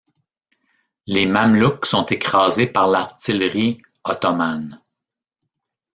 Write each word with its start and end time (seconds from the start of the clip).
Les 1.05 1.27
Mamelouks 1.27 1.85
sont 1.85 2.07
écrasés 2.07 2.65
par 2.65 2.87
l’artillerie 2.87 3.83
ottomane. 4.03 4.81